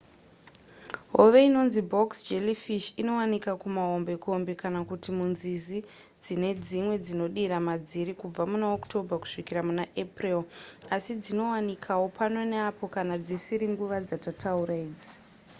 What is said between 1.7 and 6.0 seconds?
box jellyfish inowanika kumahombekombe kana kuti munzizi